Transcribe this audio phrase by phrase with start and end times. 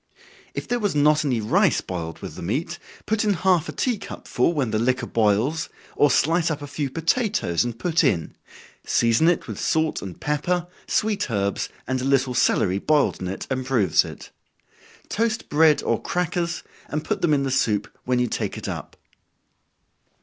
[0.55, 3.99] If there was not any rice boiled with the meat, put in half a tea
[3.99, 8.35] cup full, when the liquor boils, or slice up a few potatoes and put in
[8.83, 13.45] season it with salt and pepper, sweet herbs, and a little celery boiled in it
[13.51, 14.31] improves it.
[15.07, 18.97] Toast bread or crackers, and put them in the soup when you take it up.